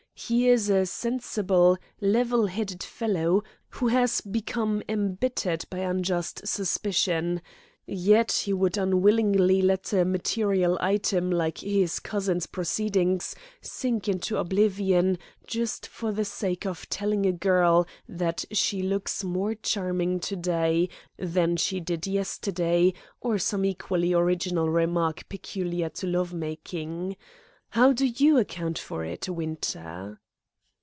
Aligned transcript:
He 0.13 0.47
is 0.49 0.69
a 0.69 0.85
sensible, 0.85 1.79
level 1.99 2.45
headed 2.45 2.83
fellow, 2.83 3.43
who 3.69 3.87
has 3.87 4.21
become 4.21 4.83
embittered 4.87 5.65
by 5.71 5.79
unjust 5.79 6.47
suspicion; 6.47 7.41
yet 7.87 8.31
he 8.43 8.53
would 8.53 8.77
unwillingly 8.77 9.63
let 9.63 9.91
a 9.93 10.05
material 10.05 10.77
item 10.79 11.31
like 11.31 11.57
his 11.57 11.99
cousin's 11.99 12.45
proceedings 12.45 13.35
sink 13.61 14.07
into 14.07 14.37
oblivion 14.37 15.17
just 15.47 15.87
for 15.87 16.11
the 16.11 16.23
sake 16.25 16.67
of 16.67 16.87
telling 16.89 17.25
a 17.25 17.31
girl 17.31 17.87
that 18.07 18.45
she 18.51 18.83
looks 18.83 19.23
more 19.23 19.55
charming 19.55 20.19
to 20.19 20.35
day 20.35 20.87
than 21.17 21.57
she 21.57 21.79
did 21.79 22.05
yesterday, 22.05 22.93
or 23.21 23.39
some 23.39 23.65
equally 23.65 24.13
original 24.13 24.69
remark 24.69 25.27
peculiar 25.29 25.89
to 25.89 26.05
love 26.05 26.31
making. 26.31 27.15
How 27.75 27.93
do 27.93 28.05
you 28.05 28.37
account 28.37 28.77
for 28.77 29.05
it, 29.05 29.29
Winter?" 29.29 30.19